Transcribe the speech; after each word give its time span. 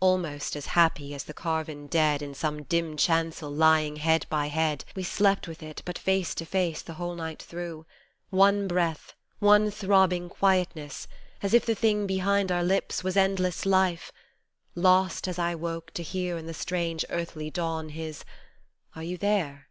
Almost 0.00 0.56
as 0.56 0.64
happy 0.72 1.12
as 1.12 1.24
the 1.24 1.34
carven 1.34 1.88
dead 1.88 2.22
In 2.22 2.32
some 2.32 2.62
dim 2.62 2.96
chancel 2.96 3.50
lying 3.50 3.96
head 3.96 4.24
by 4.30 4.46
head 4.46 4.82
We 4.96 5.02
slept 5.02 5.46
with 5.46 5.62
it, 5.62 5.82
but 5.84 5.98
face 5.98 6.34
to 6.36 6.46
face, 6.46 6.80
the 6.80 6.94
whole 6.94 7.14
night 7.14 7.42
through 7.42 7.84
One 8.30 8.66
breath, 8.66 9.12
one 9.40 9.70
throbbing 9.70 10.30
quietness, 10.30 11.06
as 11.42 11.52
if 11.52 11.66
the 11.66 11.74
thing 11.74 12.06
behind 12.06 12.50
our 12.50 12.64
lips 12.64 13.04
was 13.04 13.14
endless 13.18 13.66
life, 13.66 14.10
Lost, 14.74 15.28
as 15.28 15.38
I 15.38 15.54
woke, 15.54 15.90
to 15.96 16.02
hear 16.02 16.38
in 16.38 16.46
the 16.46 16.54
strange 16.54 17.04
earthly 17.10 17.50
dawn, 17.50 17.90
his" 17.90 18.24
Are 18.96 19.02
you 19.04 19.18
there 19.18 19.68